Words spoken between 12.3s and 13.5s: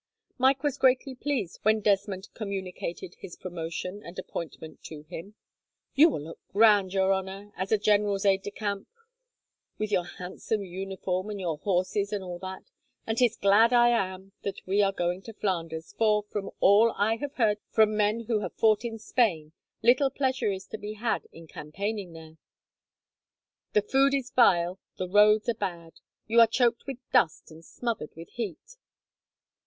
that, and 'tis